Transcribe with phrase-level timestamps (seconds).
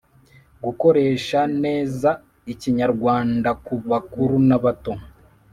[0.63, 4.91] gukoresha nezaikinyarwandakubakuru n’abato